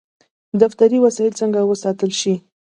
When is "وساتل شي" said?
1.63-2.33